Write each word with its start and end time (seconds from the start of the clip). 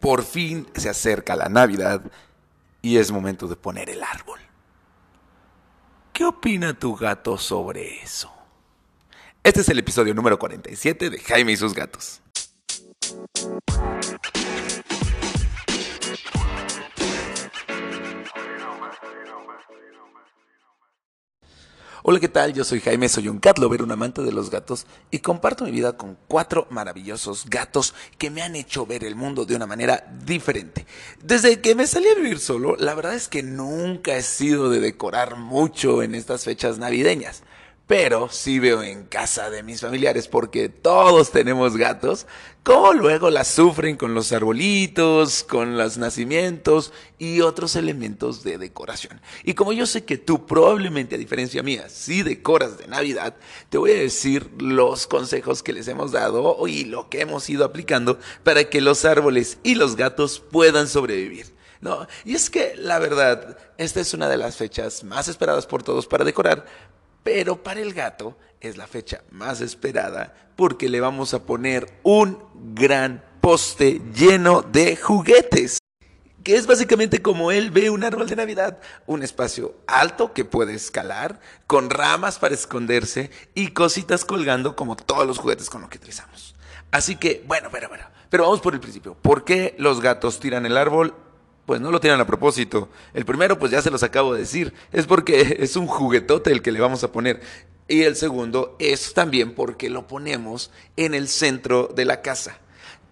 Por 0.00 0.22
fin 0.22 0.66
se 0.74 0.88
acerca 0.88 1.36
la 1.36 1.48
Navidad 1.48 2.02
y 2.82 2.98
es 2.98 3.10
momento 3.10 3.48
de 3.48 3.56
poner 3.56 3.90
el 3.90 4.02
árbol. 4.02 4.40
¿Qué 6.12 6.24
opina 6.24 6.78
tu 6.78 6.94
gato 6.94 7.36
sobre 7.36 8.02
eso? 8.02 8.32
Este 9.42 9.60
es 9.60 9.68
el 9.68 9.78
episodio 9.78 10.14
número 10.14 10.38
47 10.38 11.10
de 11.10 11.18
Jaime 11.18 11.52
y 11.52 11.56
sus 11.56 11.74
gatos. 11.74 12.20
Hola, 22.08 22.20
¿qué 22.20 22.28
tal? 22.28 22.52
Yo 22.54 22.62
soy 22.62 22.78
Jaime, 22.78 23.08
soy 23.08 23.26
un 23.26 23.40
cat 23.40 23.58
lover, 23.58 23.82
un 23.82 23.90
amante 23.90 24.22
de 24.22 24.30
los 24.30 24.48
gatos 24.48 24.86
y 25.10 25.18
comparto 25.18 25.64
mi 25.64 25.72
vida 25.72 25.96
con 25.96 26.16
cuatro 26.28 26.68
maravillosos 26.70 27.46
gatos 27.50 27.94
que 28.16 28.30
me 28.30 28.42
han 28.42 28.54
hecho 28.54 28.86
ver 28.86 29.02
el 29.02 29.16
mundo 29.16 29.44
de 29.44 29.56
una 29.56 29.66
manera 29.66 30.06
diferente. 30.24 30.86
Desde 31.20 31.60
que 31.60 31.74
me 31.74 31.88
salí 31.88 32.06
a 32.06 32.14
vivir 32.14 32.38
solo, 32.38 32.76
la 32.76 32.94
verdad 32.94 33.16
es 33.16 33.26
que 33.26 33.42
nunca 33.42 34.16
he 34.16 34.22
sido 34.22 34.70
de 34.70 34.78
decorar 34.78 35.34
mucho 35.34 36.00
en 36.00 36.14
estas 36.14 36.44
fechas 36.44 36.78
navideñas 36.78 37.42
pero 37.86 38.28
sí 38.30 38.58
veo 38.58 38.82
en 38.82 39.04
casa 39.04 39.48
de 39.48 39.62
mis 39.62 39.80
familiares, 39.80 40.26
porque 40.26 40.68
todos 40.68 41.30
tenemos 41.30 41.76
gatos, 41.76 42.26
cómo 42.64 42.92
luego 42.92 43.30
las 43.30 43.46
sufren 43.46 43.96
con 43.96 44.12
los 44.12 44.32
arbolitos, 44.32 45.44
con 45.44 45.78
los 45.78 45.96
nacimientos 45.96 46.92
y 47.16 47.42
otros 47.42 47.76
elementos 47.76 48.42
de 48.42 48.58
decoración. 48.58 49.20
Y 49.44 49.54
como 49.54 49.72
yo 49.72 49.86
sé 49.86 50.04
que 50.04 50.18
tú 50.18 50.46
probablemente, 50.46 51.14
a 51.14 51.18
diferencia 51.18 51.62
mía, 51.62 51.88
sí 51.88 52.24
decoras 52.24 52.76
de 52.76 52.88
Navidad, 52.88 53.36
te 53.68 53.78
voy 53.78 53.92
a 53.92 53.98
decir 53.98 54.50
los 54.58 55.06
consejos 55.06 55.62
que 55.62 55.72
les 55.72 55.86
hemos 55.86 56.10
dado 56.10 56.66
y 56.66 56.86
lo 56.86 57.08
que 57.08 57.20
hemos 57.20 57.48
ido 57.48 57.64
aplicando 57.64 58.18
para 58.42 58.64
que 58.64 58.80
los 58.80 59.04
árboles 59.04 59.58
y 59.62 59.76
los 59.76 59.94
gatos 59.94 60.40
puedan 60.40 60.88
sobrevivir. 60.88 61.54
No, 61.80 62.06
y 62.24 62.34
es 62.34 62.50
que 62.50 62.74
la 62.76 62.98
verdad, 62.98 63.58
esta 63.76 64.00
es 64.00 64.14
una 64.14 64.28
de 64.28 64.38
las 64.38 64.56
fechas 64.56 65.04
más 65.04 65.28
esperadas 65.28 65.66
por 65.66 65.82
todos 65.82 66.06
para 66.06 66.24
decorar, 66.24 66.64
pero 67.26 67.60
para 67.60 67.80
el 67.80 67.92
gato 67.92 68.38
es 68.60 68.76
la 68.76 68.86
fecha 68.86 69.24
más 69.32 69.60
esperada 69.60 70.32
porque 70.54 70.88
le 70.88 71.00
vamos 71.00 71.34
a 71.34 71.42
poner 71.42 71.98
un 72.04 72.38
gran 72.72 73.20
poste 73.40 74.00
lleno 74.14 74.62
de 74.62 74.94
juguetes. 74.94 75.78
Que 76.44 76.54
es 76.54 76.68
básicamente 76.68 77.20
como 77.22 77.50
él 77.50 77.72
ve 77.72 77.90
un 77.90 78.04
árbol 78.04 78.28
de 78.28 78.36
Navidad, 78.36 78.78
un 79.06 79.24
espacio 79.24 79.74
alto 79.88 80.32
que 80.34 80.44
puede 80.44 80.74
escalar, 80.74 81.40
con 81.66 81.90
ramas 81.90 82.38
para 82.38 82.54
esconderse 82.54 83.32
y 83.56 83.72
cositas 83.72 84.24
colgando 84.24 84.76
como 84.76 84.94
todos 84.94 85.26
los 85.26 85.38
juguetes 85.38 85.68
con 85.68 85.80
los 85.80 85.90
que 85.90 85.98
utilizamos. 85.98 86.54
Así 86.92 87.16
que, 87.16 87.42
bueno, 87.48 87.70
bueno, 87.70 87.88
bueno, 87.88 88.04
pero 88.30 88.44
vamos 88.44 88.60
por 88.60 88.72
el 88.72 88.78
principio. 88.78 89.14
¿Por 89.14 89.42
qué 89.42 89.74
los 89.78 90.00
gatos 90.00 90.38
tiran 90.38 90.64
el 90.64 90.76
árbol? 90.76 91.12
Pues 91.66 91.80
no 91.80 91.90
lo 91.90 92.00
tienen 92.00 92.20
a 92.20 92.26
propósito. 92.26 92.88
El 93.12 93.24
primero, 93.26 93.58
pues 93.58 93.72
ya 93.72 93.82
se 93.82 93.90
los 93.90 94.02
acabo 94.02 94.32
de 94.32 94.40
decir, 94.40 94.72
es 94.92 95.06
porque 95.06 95.58
es 95.60 95.76
un 95.76 95.86
juguetote 95.86 96.52
el 96.52 96.62
que 96.62 96.72
le 96.72 96.80
vamos 96.80 97.04
a 97.04 97.12
poner. 97.12 97.40
Y 97.88 98.02
el 98.02 98.16
segundo 98.16 98.76
es 98.78 99.14
también 99.14 99.54
porque 99.54 99.90
lo 99.90 100.06
ponemos 100.06 100.70
en 100.96 101.14
el 101.14 101.28
centro 101.28 101.88
de 101.94 102.04
la 102.04 102.22
casa. 102.22 102.58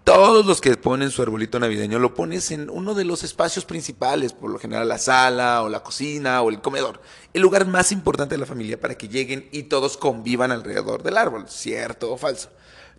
Todos 0.05 0.44
los 0.44 0.61
que 0.61 0.77
ponen 0.77 1.11
su 1.11 1.22
arbolito 1.22 1.58
navideño 1.58 1.98
lo 1.98 2.12
pones 2.12 2.50
en 2.50 2.69
uno 2.69 2.92
de 2.92 3.05
los 3.05 3.24
espacios 3.24 3.64
principales, 3.64 4.34
por 4.34 4.50
lo 4.50 4.58
general 4.58 4.86
la 4.86 4.98
sala 4.98 5.62
o 5.62 5.70
la 5.70 5.83
cocina 5.83 6.42
o 6.42 6.50
el 6.50 6.61
comedor, 6.61 7.00
el 7.33 7.41
lugar 7.41 7.66
más 7.66 7.91
importante 7.91 8.34
de 8.34 8.39
la 8.39 8.44
familia 8.44 8.78
para 8.78 8.98
que 8.98 9.08
lleguen 9.08 9.48
y 9.50 9.62
todos 9.62 9.96
convivan 9.96 10.52
alrededor 10.52 11.02
del 11.02 11.16
árbol, 11.16 11.46
cierto 11.48 12.12
o 12.12 12.18
falso. 12.18 12.50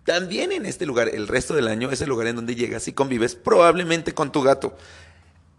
También 0.03 0.51
en 0.51 0.65
este 0.65 0.87
lugar, 0.87 1.09
el 1.09 1.27
resto 1.27 1.53
del 1.53 1.67
año, 1.67 1.91
es 1.91 2.01
el 2.01 2.09
lugar 2.09 2.25
en 2.25 2.37
donde 2.37 2.55
llegas 2.55 2.87
y 2.87 2.93
convives 2.93 3.35
probablemente 3.35 4.15
con 4.15 4.31
tu 4.31 4.41
gato. 4.41 4.75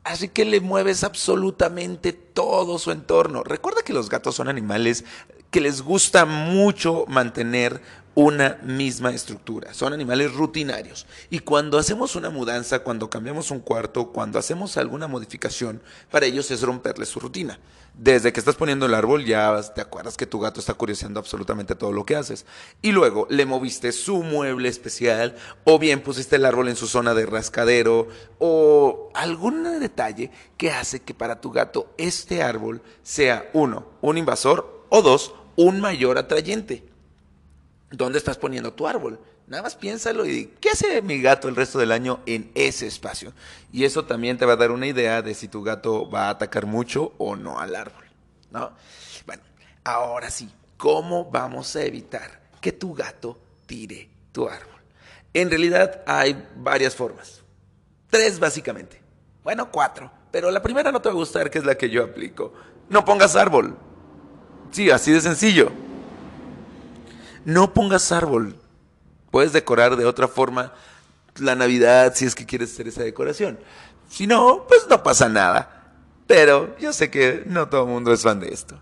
Así 0.06 0.28
que 0.28 0.44
le 0.44 0.60
mueves 0.60 1.02
absolutamente 1.02 2.12
todo 2.12 2.78
su 2.78 2.92
entorno. 2.92 3.42
Recuerda 3.42 3.82
que 3.82 3.92
los 3.92 4.08
gatos 4.08 4.36
son 4.36 4.46
animales 4.46 5.04
que 5.50 5.60
les 5.60 5.82
gusta 5.82 6.24
mucho 6.24 7.04
mantener 7.08 7.80
una 8.16 8.58
misma 8.62 9.10
estructura. 9.10 9.74
Son 9.74 9.92
animales 9.92 10.32
rutinarios. 10.32 11.06
Y 11.28 11.40
cuando 11.40 11.78
hacemos 11.78 12.16
una 12.16 12.30
mudanza, 12.30 12.78
cuando 12.78 13.10
cambiamos 13.10 13.50
un 13.50 13.60
cuarto, 13.60 14.10
cuando 14.10 14.38
hacemos 14.38 14.78
alguna 14.78 15.06
modificación, 15.06 15.82
para 16.10 16.24
ellos 16.24 16.50
es 16.50 16.62
romperle 16.62 17.04
su 17.04 17.20
rutina. 17.20 17.60
Desde 17.92 18.32
que 18.32 18.40
estás 18.40 18.56
poniendo 18.56 18.86
el 18.86 18.94
árbol 18.94 19.26
ya 19.26 19.62
te 19.74 19.82
acuerdas 19.82 20.16
que 20.16 20.26
tu 20.26 20.40
gato 20.40 20.60
está 20.60 20.72
curioseando 20.72 21.20
absolutamente 21.20 21.74
todo 21.74 21.92
lo 21.92 22.06
que 22.06 22.16
haces. 22.16 22.46
Y 22.80 22.92
luego 22.92 23.26
le 23.28 23.44
moviste 23.44 23.92
su 23.92 24.22
mueble 24.22 24.70
especial 24.70 25.36
o 25.64 25.78
bien 25.78 26.00
pusiste 26.00 26.36
el 26.36 26.46
árbol 26.46 26.68
en 26.68 26.76
su 26.76 26.86
zona 26.86 27.12
de 27.12 27.26
rascadero 27.26 28.08
o 28.38 29.10
algún 29.14 29.78
detalle 29.78 30.30
que 30.56 30.70
hace 30.70 31.00
que 31.00 31.12
para 31.12 31.40
tu 31.42 31.50
gato 31.52 31.92
este 31.98 32.42
árbol 32.42 32.80
sea 33.02 33.50
uno, 33.52 33.86
un 34.00 34.16
invasor 34.16 34.75
o 34.88 35.02
dos, 35.02 35.34
un 35.56 35.80
mayor 35.80 36.18
atrayente. 36.18 36.84
¿Dónde 37.90 38.18
estás 38.18 38.36
poniendo 38.36 38.72
tu 38.72 38.86
árbol? 38.86 39.20
Nada 39.46 39.62
más 39.62 39.76
piénsalo 39.76 40.26
y 40.26 40.46
¿qué 40.60 40.70
hace 40.70 41.02
mi 41.02 41.20
gato 41.20 41.48
el 41.48 41.54
resto 41.54 41.78
del 41.78 41.92
año 41.92 42.20
en 42.26 42.50
ese 42.54 42.86
espacio? 42.88 43.32
Y 43.72 43.84
eso 43.84 44.04
también 44.04 44.38
te 44.38 44.44
va 44.44 44.54
a 44.54 44.56
dar 44.56 44.72
una 44.72 44.88
idea 44.88 45.22
de 45.22 45.34
si 45.34 45.46
tu 45.46 45.62
gato 45.62 46.10
va 46.10 46.26
a 46.26 46.30
atacar 46.30 46.66
mucho 46.66 47.12
o 47.18 47.36
no 47.36 47.60
al 47.60 47.76
árbol, 47.76 48.04
¿no? 48.50 48.72
Bueno, 49.24 49.42
ahora 49.84 50.30
sí, 50.30 50.50
¿cómo 50.76 51.30
vamos 51.30 51.76
a 51.76 51.84
evitar 51.84 52.40
que 52.60 52.72
tu 52.72 52.92
gato 52.92 53.38
tire 53.66 54.08
tu 54.32 54.48
árbol? 54.48 54.80
En 55.32 55.48
realidad 55.48 56.02
hay 56.06 56.44
varias 56.56 56.96
formas. 56.96 57.42
Tres 58.10 58.40
básicamente. 58.40 59.00
Bueno, 59.44 59.70
cuatro. 59.70 60.10
Pero 60.32 60.50
la 60.50 60.60
primera 60.60 60.90
no 60.90 61.00
te 61.00 61.08
va 61.08 61.14
a 61.14 61.18
gustar, 61.18 61.50
que 61.50 61.58
es 61.58 61.64
la 61.64 61.76
que 61.76 61.88
yo 61.88 62.02
aplico. 62.02 62.52
No 62.88 63.04
pongas 63.04 63.36
árbol. 63.36 63.76
Sí, 64.70 64.90
así 64.90 65.12
de 65.12 65.20
sencillo. 65.20 65.72
No 67.44 67.72
pongas 67.72 68.12
árbol. 68.12 68.56
Puedes 69.30 69.52
decorar 69.52 69.96
de 69.96 70.04
otra 70.04 70.28
forma 70.28 70.72
la 71.38 71.54
Navidad 71.54 72.14
si 72.14 72.24
es 72.24 72.34
que 72.34 72.46
quieres 72.46 72.72
hacer 72.72 72.88
esa 72.88 73.02
decoración. 73.02 73.58
Si 74.08 74.26
no, 74.26 74.64
pues 74.68 74.86
no 74.88 75.02
pasa 75.02 75.28
nada. 75.28 75.94
Pero 76.26 76.76
yo 76.78 76.92
sé 76.92 77.10
que 77.10 77.44
no 77.46 77.68
todo 77.68 77.82
el 77.82 77.88
mundo 77.88 78.12
es 78.12 78.22
fan 78.22 78.40
de 78.40 78.48
esto. 78.48 78.80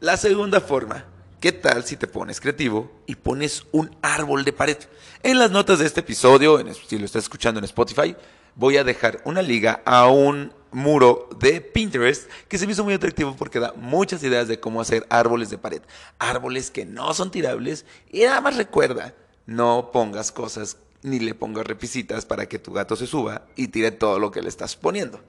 La 0.00 0.16
segunda 0.16 0.60
forma, 0.60 1.04
¿qué 1.40 1.52
tal 1.52 1.84
si 1.84 1.96
te 1.96 2.06
pones 2.06 2.40
creativo 2.40 2.90
y 3.06 3.14
pones 3.14 3.64
un 3.72 3.94
árbol 4.02 4.44
de 4.44 4.52
pared? 4.52 4.78
En 5.22 5.38
las 5.38 5.50
notas 5.50 5.78
de 5.78 5.86
este 5.86 6.00
episodio, 6.00 6.62
si 6.88 6.98
lo 6.98 7.04
estás 7.04 7.24
escuchando 7.24 7.58
en 7.58 7.64
Spotify, 7.64 8.16
voy 8.54 8.76
a 8.76 8.84
dejar 8.84 9.20
una 9.24 9.42
liga 9.42 9.82
a 9.84 10.06
un 10.08 10.52
muro 10.72 11.28
de 11.38 11.60
Pinterest 11.60 12.28
que 12.48 12.58
se 12.58 12.66
me 12.66 12.72
hizo 12.72 12.84
muy 12.84 12.94
atractivo 12.94 13.36
porque 13.36 13.60
da 13.60 13.72
muchas 13.76 14.22
ideas 14.22 14.48
de 14.48 14.60
cómo 14.60 14.80
hacer 14.80 15.06
árboles 15.10 15.50
de 15.50 15.58
pared. 15.58 15.82
Árboles 16.18 16.70
que 16.70 16.84
no 16.84 17.14
son 17.14 17.30
tirables 17.30 17.84
y 18.10 18.22
nada 18.22 18.40
más 18.40 18.56
recuerda, 18.56 19.14
no 19.46 19.90
pongas 19.92 20.32
cosas 20.32 20.76
ni 21.02 21.18
le 21.18 21.34
pongas 21.34 21.66
repisitas 21.66 22.24
para 22.24 22.46
que 22.46 22.58
tu 22.58 22.72
gato 22.72 22.96
se 22.96 23.06
suba 23.06 23.46
y 23.56 23.68
tire 23.68 23.90
todo 23.90 24.18
lo 24.18 24.30
que 24.30 24.42
le 24.42 24.48
estás 24.48 24.76
poniendo. 24.76 25.20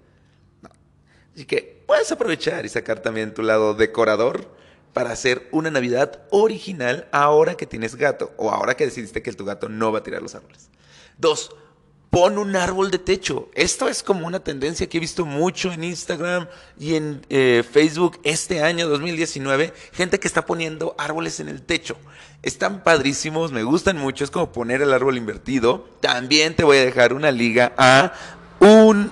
Así 1.33 1.45
que 1.45 1.83
puedes 1.87 2.11
aprovechar 2.11 2.65
y 2.65 2.69
sacar 2.69 2.99
también 2.99 3.33
tu 3.33 3.41
lado 3.41 3.73
decorador 3.73 4.47
para 4.93 5.11
hacer 5.11 5.47
una 5.51 5.71
Navidad 5.71 6.21
original 6.29 7.07
ahora 7.11 7.55
que 7.55 7.65
tienes 7.65 7.95
gato 7.95 8.31
o 8.37 8.51
ahora 8.51 8.75
que 8.75 8.85
decidiste 8.85 9.23
que 9.23 9.33
tu 9.33 9.43
gato 9.43 9.67
no 9.67 9.91
va 9.91 9.99
a 9.99 10.03
tirar 10.03 10.21
los 10.21 10.35
árboles. 10.35 10.69
Dos, 11.17 11.55
pon 12.13 12.37
un 12.37 12.55
árbol 12.55 12.91
de 12.91 12.99
techo. 12.99 13.49
Esto 13.55 13.89
es 13.89 14.03
como 14.03 14.27
una 14.27 14.39
tendencia 14.39 14.87
que 14.87 14.97
he 14.97 14.99
visto 14.99 15.25
mucho 15.25 15.71
en 15.71 15.83
Instagram 15.83 16.47
y 16.79 16.93
en 16.93 17.25
eh, 17.29 17.63
Facebook 17.67 18.19
este 18.23 18.61
año 18.61 18.87
2019. 18.87 19.73
Gente 19.93 20.19
que 20.19 20.27
está 20.27 20.45
poniendo 20.45 20.93
árboles 20.99 21.39
en 21.39 21.49
el 21.49 21.63
techo. 21.63 21.97
Están 22.43 22.83
padrísimos, 22.83 23.51
me 23.51 23.63
gustan 23.63 23.97
mucho. 23.97 24.23
Es 24.23 24.29
como 24.29 24.51
poner 24.51 24.83
el 24.83 24.93
árbol 24.93 25.17
invertido. 25.17 25.89
También 26.01 26.55
te 26.55 26.63
voy 26.63 26.77
a 26.77 26.85
dejar 26.85 27.13
una 27.13 27.31
liga 27.31 27.73
a 27.77 28.13
un 28.59 29.11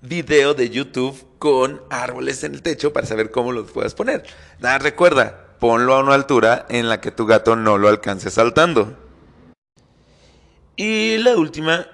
video 0.00 0.54
de 0.54 0.70
YouTube 0.70 1.22
con 1.38 1.82
árboles 1.90 2.42
en 2.44 2.54
el 2.54 2.62
techo 2.62 2.94
para 2.94 3.06
saber 3.06 3.30
cómo 3.30 3.52
los 3.52 3.70
puedes 3.70 3.92
poner. 3.92 4.24
Nada, 4.58 4.78
recuerda, 4.78 5.48
ponlo 5.60 5.94
a 5.94 6.00
una 6.00 6.14
altura 6.14 6.64
en 6.70 6.88
la 6.88 6.98
que 6.98 7.10
tu 7.10 7.26
gato 7.26 7.56
no 7.56 7.76
lo 7.76 7.88
alcance 7.88 8.30
saltando. 8.30 8.96
Y 10.76 11.18
la 11.18 11.36
última, 11.36 11.86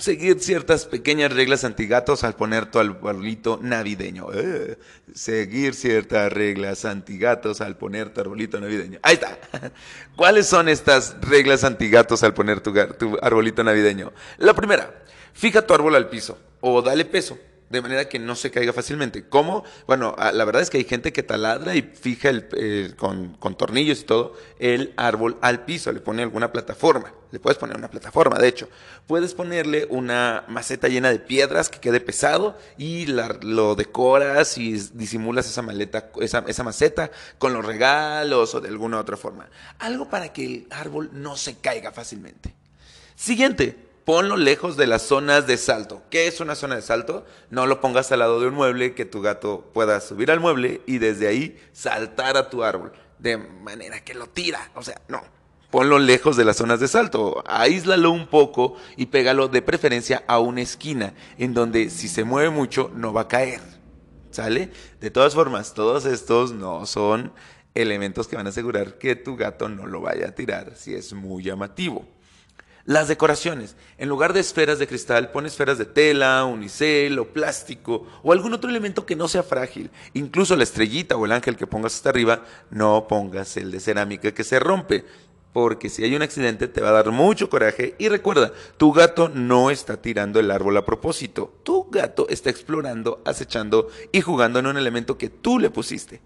seguir 0.00 0.40
ciertas 0.40 0.86
pequeñas 0.86 1.32
reglas 1.32 1.64
antigatos 1.64 2.24
al 2.24 2.34
poner 2.34 2.66
tu 2.66 2.78
arbolito 2.78 3.58
navideño. 3.62 4.28
Eh, 4.34 4.78
seguir 5.14 5.74
ciertas 5.74 6.32
reglas 6.32 6.84
antigatos 6.84 7.60
al 7.60 7.76
poner 7.76 8.12
tu 8.12 8.20
arbolito 8.20 8.60
navideño. 8.60 8.98
Ahí 9.02 9.14
está. 9.14 9.38
¿Cuáles 10.16 10.46
son 10.46 10.68
estas 10.68 11.16
reglas 11.20 11.64
antigatos 11.64 12.22
al 12.22 12.34
poner 12.34 12.60
tu, 12.60 12.72
tu 12.98 13.18
arbolito 13.20 13.62
navideño? 13.62 14.12
La 14.38 14.54
primera, 14.54 15.02
fija 15.32 15.62
tu 15.66 15.74
árbol 15.74 15.94
al 15.94 16.08
piso 16.08 16.38
o 16.60 16.82
dale 16.82 17.04
peso. 17.04 17.38
De 17.70 17.80
manera 17.80 18.08
que 18.08 18.18
no 18.18 18.34
se 18.34 18.50
caiga 18.50 18.72
fácilmente. 18.72 19.24
¿Cómo? 19.28 19.64
Bueno, 19.86 20.14
ah, 20.18 20.32
la 20.32 20.44
verdad 20.44 20.60
es 20.60 20.70
que 20.70 20.78
hay 20.78 20.84
gente 20.84 21.12
que 21.12 21.22
taladra 21.22 21.76
y 21.76 21.82
fija 21.82 22.28
el, 22.28 22.94
con, 22.96 23.34
con, 23.34 23.56
tornillos 23.56 24.00
y 24.00 24.04
todo 24.04 24.36
el 24.58 24.92
árbol 24.96 25.38
al 25.40 25.64
piso, 25.64 25.92
le 25.92 26.00
pone 26.00 26.22
alguna 26.22 26.52
plataforma. 26.52 27.14
Le 27.30 27.38
puedes 27.38 27.58
poner 27.58 27.76
una 27.76 27.88
plataforma, 27.88 28.38
de 28.38 28.48
hecho. 28.48 28.68
Puedes 29.06 29.34
ponerle 29.34 29.86
una 29.88 30.44
maceta 30.48 30.88
llena 30.88 31.10
de 31.10 31.20
piedras 31.20 31.68
que 31.68 31.78
quede 31.78 32.00
pesado 32.00 32.58
y 32.76 33.06
lo 33.06 33.76
decoras 33.76 34.58
y 34.58 34.72
disimulas 34.72 35.48
esa 35.48 35.62
maleta, 35.62 36.10
esa, 36.20 36.44
esa 36.48 36.64
maceta 36.64 37.12
con 37.38 37.52
los 37.52 37.64
regalos 37.64 38.52
o 38.56 38.60
de 38.60 38.68
alguna 38.68 38.98
otra 38.98 39.16
forma. 39.16 39.48
Algo 39.78 40.10
para 40.10 40.32
que 40.32 40.44
el 40.44 40.66
árbol 40.70 41.10
no 41.12 41.36
se 41.36 41.58
caiga 41.58 41.92
fácilmente. 41.92 42.52
Siguiente, 43.14 43.89
ponlo 44.10 44.36
lejos 44.36 44.76
de 44.76 44.88
las 44.88 45.02
zonas 45.02 45.46
de 45.46 45.56
salto. 45.56 46.02
¿Qué 46.10 46.26
es 46.26 46.40
una 46.40 46.56
zona 46.56 46.74
de 46.74 46.82
salto? 46.82 47.24
No 47.48 47.68
lo 47.68 47.80
pongas 47.80 48.10
al 48.10 48.18
lado 48.18 48.40
de 48.40 48.48
un 48.48 48.54
mueble 48.54 48.92
que 48.92 49.04
tu 49.04 49.22
gato 49.22 49.70
pueda 49.72 50.00
subir 50.00 50.32
al 50.32 50.40
mueble 50.40 50.80
y 50.84 50.98
desde 50.98 51.28
ahí 51.28 51.56
saltar 51.72 52.36
a 52.36 52.50
tu 52.50 52.64
árbol. 52.64 52.92
De 53.20 53.36
manera 53.36 54.02
que 54.02 54.14
lo 54.14 54.26
tira. 54.26 54.72
O 54.74 54.82
sea, 54.82 55.00
no. 55.06 55.22
Ponlo 55.70 56.00
lejos 56.00 56.36
de 56.36 56.44
las 56.44 56.56
zonas 56.56 56.80
de 56.80 56.88
salto. 56.88 57.44
Aíslalo 57.46 58.10
un 58.10 58.26
poco 58.26 58.74
y 58.96 59.06
pégalo 59.06 59.46
de 59.46 59.62
preferencia 59.62 60.24
a 60.26 60.40
una 60.40 60.62
esquina 60.62 61.14
en 61.38 61.54
donde 61.54 61.88
si 61.88 62.08
se 62.08 62.24
mueve 62.24 62.50
mucho 62.50 62.90
no 62.92 63.12
va 63.12 63.20
a 63.20 63.28
caer. 63.28 63.60
¿Sale? 64.32 64.72
De 65.00 65.12
todas 65.12 65.36
formas, 65.36 65.72
todos 65.72 66.04
estos 66.04 66.50
no 66.50 66.84
son 66.84 67.32
elementos 67.74 68.26
que 68.26 68.34
van 68.34 68.46
a 68.46 68.50
asegurar 68.50 68.98
que 68.98 69.14
tu 69.14 69.36
gato 69.36 69.68
no 69.68 69.86
lo 69.86 70.00
vaya 70.00 70.30
a 70.30 70.34
tirar 70.34 70.72
si 70.74 70.96
es 70.96 71.12
muy 71.12 71.44
llamativo. 71.44 72.08
Las 72.90 73.06
decoraciones. 73.06 73.76
En 73.98 74.08
lugar 74.08 74.32
de 74.32 74.40
esferas 74.40 74.80
de 74.80 74.88
cristal, 74.88 75.30
pon 75.30 75.46
esferas 75.46 75.78
de 75.78 75.84
tela, 75.84 76.44
unicel 76.44 77.20
o 77.20 77.28
plástico 77.28 78.04
o 78.24 78.32
algún 78.32 78.52
otro 78.52 78.68
elemento 78.68 79.06
que 79.06 79.14
no 79.14 79.28
sea 79.28 79.44
frágil. 79.44 79.92
Incluso 80.12 80.56
la 80.56 80.64
estrellita 80.64 81.16
o 81.16 81.24
el 81.24 81.30
ángel 81.30 81.56
que 81.56 81.68
pongas 81.68 81.94
hasta 81.94 82.08
arriba, 82.08 82.42
no 82.68 83.06
pongas 83.06 83.56
el 83.58 83.70
de 83.70 83.78
cerámica 83.78 84.34
que 84.34 84.42
se 84.42 84.58
rompe. 84.58 85.04
Porque 85.52 85.88
si 85.88 86.02
hay 86.02 86.16
un 86.16 86.22
accidente 86.22 86.66
te 86.66 86.80
va 86.80 86.88
a 86.88 86.94
dar 86.94 87.12
mucho 87.12 87.48
coraje. 87.48 87.94
Y 87.96 88.08
recuerda, 88.08 88.52
tu 88.76 88.90
gato 88.92 89.28
no 89.28 89.70
está 89.70 90.02
tirando 90.02 90.40
el 90.40 90.50
árbol 90.50 90.76
a 90.76 90.84
propósito. 90.84 91.60
Tu 91.62 91.88
gato 91.90 92.26
está 92.28 92.50
explorando, 92.50 93.22
acechando 93.24 93.86
y 94.10 94.20
jugando 94.20 94.58
en 94.58 94.66
un 94.66 94.76
elemento 94.76 95.16
que 95.16 95.28
tú 95.28 95.60
le 95.60 95.70
pusiste. 95.70 96.20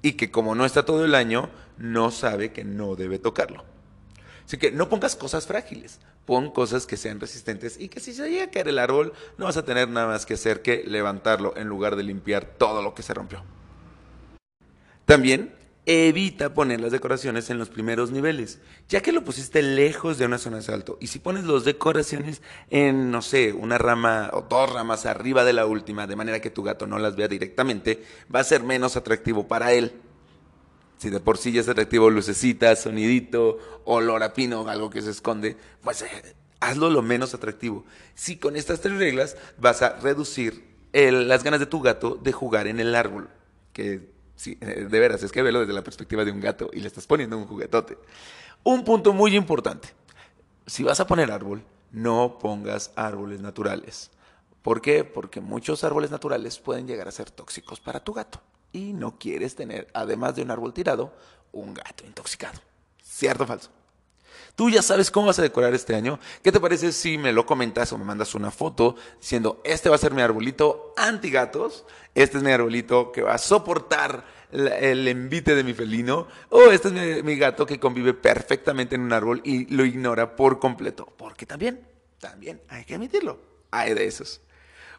Y 0.00 0.12
que 0.12 0.30
como 0.30 0.54
no 0.54 0.64
está 0.64 0.86
todo 0.86 1.04
el 1.04 1.14
año, 1.14 1.50
no 1.76 2.10
sabe 2.10 2.52
que 2.52 2.64
no 2.64 2.96
debe 2.96 3.18
tocarlo. 3.18 3.64
Así 4.50 4.58
que 4.58 4.72
no 4.72 4.88
pongas 4.88 5.14
cosas 5.14 5.46
frágiles, 5.46 6.00
pon 6.26 6.50
cosas 6.50 6.84
que 6.84 6.96
sean 6.96 7.20
resistentes 7.20 7.78
y 7.78 7.88
que 7.88 8.00
si 8.00 8.12
se 8.12 8.28
llega 8.28 8.46
a 8.46 8.50
caer 8.50 8.66
el 8.66 8.80
árbol, 8.80 9.12
no 9.38 9.44
vas 9.44 9.56
a 9.56 9.64
tener 9.64 9.88
nada 9.88 10.08
más 10.08 10.26
que 10.26 10.34
hacer 10.34 10.60
que 10.60 10.82
levantarlo 10.84 11.56
en 11.56 11.68
lugar 11.68 11.94
de 11.94 12.02
limpiar 12.02 12.44
todo 12.58 12.82
lo 12.82 12.92
que 12.92 13.04
se 13.04 13.14
rompió. 13.14 13.44
También 15.04 15.54
evita 15.86 16.52
poner 16.52 16.80
las 16.80 16.90
decoraciones 16.90 17.48
en 17.50 17.58
los 17.58 17.68
primeros 17.68 18.10
niveles, 18.10 18.58
ya 18.88 19.00
que 19.02 19.12
lo 19.12 19.22
pusiste 19.22 19.62
lejos 19.62 20.18
de 20.18 20.26
una 20.26 20.38
zona 20.38 20.56
de 20.56 20.62
salto. 20.62 20.98
Y 21.00 21.06
si 21.06 21.20
pones 21.20 21.44
las 21.44 21.64
decoraciones 21.64 22.42
en, 22.70 23.12
no 23.12 23.22
sé, 23.22 23.52
una 23.52 23.78
rama 23.78 24.30
o 24.32 24.42
dos 24.42 24.72
ramas 24.72 25.06
arriba 25.06 25.44
de 25.44 25.52
la 25.52 25.66
última, 25.66 26.08
de 26.08 26.16
manera 26.16 26.40
que 26.40 26.50
tu 26.50 26.64
gato 26.64 26.88
no 26.88 26.98
las 26.98 27.14
vea 27.14 27.28
directamente, 27.28 28.02
va 28.34 28.40
a 28.40 28.44
ser 28.44 28.64
menos 28.64 28.96
atractivo 28.96 29.46
para 29.46 29.72
él. 29.74 29.92
Si 31.00 31.08
de 31.08 31.18
por 31.18 31.38
sí 31.38 31.50
ya 31.50 31.62
es 31.62 31.68
atractivo 31.70 32.10
lucecita, 32.10 32.76
sonidito, 32.76 33.56
olor 33.86 34.22
a 34.22 34.34
pino, 34.34 34.68
algo 34.68 34.90
que 34.90 35.00
se 35.00 35.08
esconde, 35.08 35.56
pues 35.82 36.02
eh, 36.02 36.36
hazlo 36.60 36.90
lo 36.90 37.00
menos 37.00 37.32
atractivo. 37.32 37.86
Si 38.14 38.36
con 38.36 38.54
estas 38.54 38.82
tres 38.82 38.98
reglas 38.98 39.38
vas 39.56 39.80
a 39.80 39.98
reducir 39.98 40.62
las 40.92 41.42
ganas 41.42 41.58
de 41.58 41.64
tu 41.64 41.80
gato 41.80 42.16
de 42.16 42.32
jugar 42.32 42.66
en 42.66 42.80
el 42.80 42.94
árbol, 42.94 43.30
que 43.72 44.10
eh, 44.44 44.86
de 44.90 45.00
veras, 45.00 45.22
es 45.22 45.32
que 45.32 45.40
velo 45.40 45.60
desde 45.60 45.72
la 45.72 45.82
perspectiva 45.82 46.22
de 46.22 46.32
un 46.32 46.40
gato 46.40 46.68
y 46.70 46.80
le 46.80 46.88
estás 46.88 47.06
poniendo 47.06 47.38
un 47.38 47.46
juguetote. 47.46 47.96
Un 48.62 48.84
punto 48.84 49.14
muy 49.14 49.34
importante, 49.34 49.88
si 50.66 50.82
vas 50.82 51.00
a 51.00 51.06
poner 51.06 51.32
árbol, 51.32 51.62
no 51.92 52.38
pongas 52.38 52.92
árboles 52.94 53.40
naturales. 53.40 54.10
¿Por 54.60 54.82
qué? 54.82 55.04
Porque 55.04 55.40
muchos 55.40 55.82
árboles 55.82 56.10
naturales 56.10 56.58
pueden 56.58 56.86
llegar 56.86 57.08
a 57.08 57.10
ser 57.10 57.30
tóxicos 57.30 57.80
para 57.80 58.00
tu 58.00 58.12
gato 58.12 58.42
y 58.72 58.92
no 58.92 59.18
quieres 59.18 59.54
tener, 59.54 59.88
además 59.94 60.36
de 60.36 60.42
un 60.42 60.50
árbol 60.50 60.72
tirado, 60.72 61.12
un 61.52 61.74
gato 61.74 62.04
intoxicado. 62.06 62.60
¿Cierto 63.02 63.44
o 63.44 63.46
falso? 63.46 63.70
Tú 64.54 64.68
ya 64.68 64.82
sabes 64.82 65.10
cómo 65.10 65.28
vas 65.28 65.38
a 65.38 65.42
decorar 65.42 65.74
este 65.74 65.94
año. 65.94 66.18
¿Qué 66.42 66.52
te 66.52 66.60
parece 66.60 66.92
si 66.92 67.18
me 67.18 67.32
lo 67.32 67.46
comentas 67.46 67.92
o 67.92 67.98
me 67.98 68.04
mandas 68.04 68.34
una 68.34 68.50
foto 68.50 68.96
diciendo, 69.20 69.60
este 69.64 69.88
va 69.88 69.94
a 69.94 69.98
ser 69.98 70.12
mi 70.12 70.22
arbolito 70.22 70.92
anti-gatos, 70.96 71.84
este 72.14 72.38
es 72.38 72.44
mi 72.44 72.50
arbolito 72.50 73.12
que 73.12 73.22
va 73.22 73.34
a 73.34 73.38
soportar 73.38 74.24
el 74.52 75.06
envite 75.06 75.54
de 75.54 75.64
mi 75.64 75.72
felino, 75.72 76.26
o 76.48 76.70
este 76.72 76.88
es 76.88 76.94
mi, 76.94 77.22
mi 77.22 77.38
gato 77.38 77.64
que 77.64 77.78
convive 77.78 78.14
perfectamente 78.14 78.96
en 78.96 79.02
un 79.02 79.12
árbol 79.12 79.40
y 79.44 79.66
lo 79.74 79.84
ignora 79.84 80.36
por 80.36 80.58
completo? 80.58 81.06
Porque 81.16 81.46
también, 81.46 81.86
también 82.18 82.60
hay 82.68 82.84
que 82.84 82.96
admitirlo, 82.96 83.40
hay 83.70 83.94
de 83.94 84.06
esos. 84.06 84.40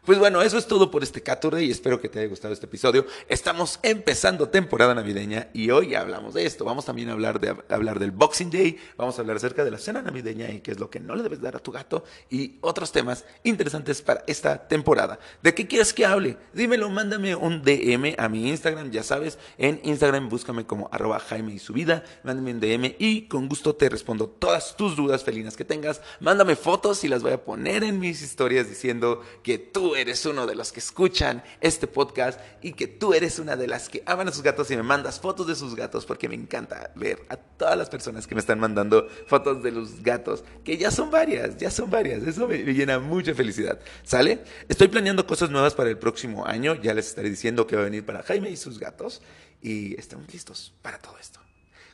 Pues 0.04 0.18
bueno, 0.18 0.42
eso 0.42 0.58
es 0.58 0.66
todo 0.66 0.90
por 0.90 1.04
este 1.04 1.22
Caturday 1.22 1.66
y 1.66 1.70
espero 1.70 2.00
que 2.00 2.08
te 2.08 2.18
haya 2.18 2.28
gustado 2.28 2.52
este 2.52 2.66
episodio. 2.66 3.06
Estamos 3.28 3.78
empezando 3.84 4.48
temporada 4.48 4.96
navideña 4.96 5.46
y 5.54 5.70
hoy 5.70 5.94
hablamos 5.94 6.34
de 6.34 6.44
esto. 6.44 6.64
Vamos 6.64 6.86
también 6.86 7.08
a 7.08 7.12
hablar, 7.12 7.38
de, 7.38 7.54
hablar 7.68 8.00
del 8.00 8.10
Boxing 8.10 8.50
Day, 8.50 8.76
vamos 8.96 9.16
a 9.16 9.20
hablar 9.20 9.36
acerca 9.36 9.64
de 9.64 9.70
la 9.70 9.78
cena 9.78 10.02
navideña 10.02 10.50
y 10.50 10.58
qué 10.58 10.72
es 10.72 10.80
lo 10.80 10.90
que 10.90 10.98
no 10.98 11.14
le 11.14 11.22
debes 11.22 11.40
dar 11.40 11.54
a 11.54 11.60
tu 11.60 11.70
gato 11.70 12.02
y 12.28 12.56
otros 12.62 12.90
temas 12.90 13.24
interesantes 13.44 14.02
para 14.02 14.24
esta 14.26 14.66
temporada. 14.66 15.20
¿De 15.40 15.54
qué 15.54 15.68
quieres 15.68 15.92
que 15.92 16.04
hable? 16.04 16.36
Dímelo, 16.52 16.90
mándame 16.90 17.36
un 17.36 17.62
DM 17.62 18.16
a 18.18 18.28
mi 18.28 18.48
Instagram, 18.48 18.90
ya 18.90 19.04
sabes, 19.04 19.38
en 19.56 19.80
Instagram 19.84 20.28
búscame 20.28 20.66
como 20.66 20.88
arroba 20.90 21.20
Jaime 21.20 21.54
y 21.54 21.60
su 21.60 21.72
vida, 21.72 22.02
mándame 22.24 22.50
un 22.50 22.58
DM 22.58 22.96
y 22.98 23.28
con 23.28 23.48
gusto 23.48 23.76
te 23.76 23.88
respondo 23.88 24.26
todas 24.26 24.76
tus 24.76 24.96
dudas 24.96 25.22
felinas 25.22 25.56
que 25.56 25.64
tengas. 25.64 26.00
Mándame 26.18 26.56
fotos 26.56 27.04
y 27.04 27.08
las 27.08 27.22
voy 27.22 27.34
a 27.34 27.44
poner 27.44 27.84
en 27.84 28.00
mis 28.00 28.20
historias 28.20 28.68
diciendo 28.68 29.22
que 29.44 29.58
tú 29.58 29.91
eres 29.94 30.24
uno 30.26 30.46
de 30.46 30.54
los 30.54 30.72
que 30.72 30.80
escuchan 30.80 31.42
este 31.60 31.86
podcast 31.86 32.40
y 32.60 32.72
que 32.72 32.86
tú 32.86 33.14
eres 33.14 33.38
una 33.38 33.56
de 33.56 33.66
las 33.66 33.88
que 33.88 34.02
aman 34.06 34.28
a 34.28 34.32
sus 34.32 34.42
gatos 34.42 34.70
y 34.70 34.76
me 34.76 34.82
mandas 34.82 35.20
fotos 35.20 35.46
de 35.46 35.54
sus 35.54 35.74
gatos 35.74 36.06
porque 36.06 36.28
me 36.28 36.34
encanta 36.34 36.90
ver 36.94 37.24
a 37.28 37.36
todas 37.36 37.76
las 37.76 37.88
personas 37.88 38.26
que 38.26 38.34
me 38.34 38.40
están 38.40 38.58
mandando 38.58 39.08
fotos 39.26 39.62
de 39.62 39.70
los 39.70 40.02
gatos, 40.02 40.44
que 40.64 40.76
ya 40.76 40.90
son 40.90 41.10
varias, 41.10 41.56
ya 41.56 41.70
son 41.70 41.90
varias. 41.90 42.22
Eso 42.22 42.48
me, 42.48 42.58
llena 42.58 42.98
mucha 42.98 43.34
felicidad. 43.34 43.80
¿Sale? 44.02 44.44
Estoy 44.68 44.88
planeando 44.88 45.26
cosas 45.26 45.50
nuevas 45.50 45.74
para 45.74 45.90
el 45.90 45.98
próximo 45.98 46.46
año. 46.46 46.74
Ya 46.82 46.94
les 46.94 47.08
estaré 47.08 47.30
diciendo 47.30 47.66
que 47.66 47.76
va 47.76 47.82
a 47.82 47.86
venir 47.86 48.04
para 48.04 48.22
Jaime 48.22 48.50
y 48.50 48.56
sus 48.56 48.78
gatos 48.78 49.22
y 49.60 49.98
están 49.98 50.26
listos 50.32 50.74
para 50.82 50.98
todo 50.98 51.16
esto. 51.18 51.40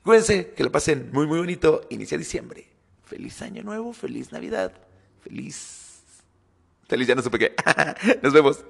Cuídense, 0.03 0.53
que 0.57 0.65
lo 0.65 0.73
pasen 0.73 1.11
muy, 1.13 1.27
muy 1.27 1.39
bonito. 1.39 1.87
Inicia 1.91 2.17
diciembre. 2.17 2.69
Feliz 3.05 3.41
año 3.43 3.63
nuevo, 3.63 3.93
feliz 3.93 4.33
Navidad, 4.33 4.73
feliz 5.23 5.88
Feliz, 6.89 7.07
ya 7.07 7.15
no 7.15 7.23
supe 7.23 7.39
qué. 7.39 7.55
Nos 8.23 8.33
vemos. 8.33 8.65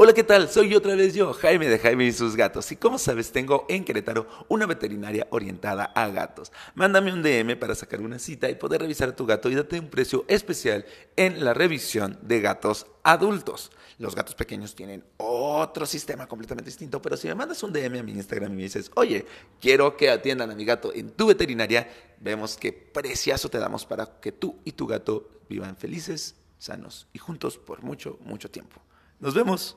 Hola, 0.00 0.12
¿qué 0.12 0.22
tal? 0.22 0.48
Soy 0.48 0.76
otra 0.76 0.94
vez 0.94 1.12
yo, 1.12 1.32
Jaime 1.32 1.66
de 1.66 1.76
Jaime 1.76 2.04
y 2.04 2.12
sus 2.12 2.36
gatos. 2.36 2.70
Y 2.70 2.76
como 2.76 2.98
sabes, 2.98 3.32
tengo 3.32 3.66
en 3.68 3.84
Querétaro 3.84 4.28
una 4.46 4.64
veterinaria 4.64 5.26
orientada 5.30 5.86
a 5.86 6.06
gatos. 6.06 6.52
Mándame 6.76 7.12
un 7.12 7.20
DM 7.20 7.58
para 7.58 7.74
sacar 7.74 8.00
una 8.00 8.20
cita 8.20 8.48
y 8.48 8.54
poder 8.54 8.80
revisar 8.80 9.08
a 9.08 9.16
tu 9.16 9.26
gato 9.26 9.50
y 9.50 9.56
darte 9.56 9.80
un 9.80 9.90
precio 9.90 10.24
especial 10.28 10.86
en 11.16 11.44
la 11.44 11.52
revisión 11.52 12.16
de 12.22 12.40
gatos 12.40 12.86
adultos. 13.02 13.72
Los 13.98 14.14
gatos 14.14 14.36
pequeños 14.36 14.76
tienen 14.76 15.02
otro 15.16 15.84
sistema 15.84 16.28
completamente 16.28 16.70
distinto, 16.70 17.02
pero 17.02 17.16
si 17.16 17.26
me 17.26 17.34
mandas 17.34 17.60
un 17.64 17.72
DM 17.72 17.98
a 17.98 18.02
mi 18.04 18.12
Instagram 18.12 18.52
y 18.52 18.54
me 18.56 18.62
dices, 18.62 18.92
oye, 18.94 19.26
quiero 19.60 19.96
que 19.96 20.10
atiendan 20.10 20.52
a 20.52 20.54
mi 20.54 20.64
gato 20.64 20.94
en 20.94 21.10
tu 21.10 21.26
veterinaria, 21.26 21.90
vemos 22.20 22.56
qué 22.56 22.72
preciazo 22.72 23.48
te 23.48 23.58
damos 23.58 23.84
para 23.84 24.20
que 24.20 24.30
tú 24.30 24.60
y 24.64 24.70
tu 24.70 24.86
gato 24.86 25.28
vivan 25.48 25.76
felices, 25.76 26.36
sanos 26.56 27.08
y 27.12 27.18
juntos 27.18 27.58
por 27.58 27.82
mucho, 27.82 28.16
mucho 28.20 28.48
tiempo. 28.48 28.80
Nos 29.18 29.34
vemos. 29.34 29.76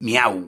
Miau. 0.00 0.46